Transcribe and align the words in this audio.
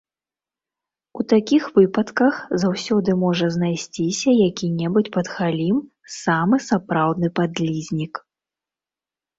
У 1.19 1.25
такіх 1.33 1.67
выпадках 1.75 2.39
заўсёды 2.65 3.09
можа 3.25 3.51
знайсціся 3.59 4.29
які-небудзь 4.47 5.13
падхалім, 5.19 5.77
самы 6.21 6.55
сапраўдны 6.71 7.27
падлізнік. 7.41 8.13